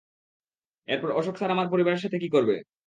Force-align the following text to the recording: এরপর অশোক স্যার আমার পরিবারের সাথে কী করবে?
এরপর 0.87 1.09
অশোক 1.11 1.35
স্যার 1.37 1.53
আমার 1.55 1.71
পরিবারের 1.73 2.03
সাথে 2.03 2.17
কী 2.19 2.29
করবে? 2.35 2.55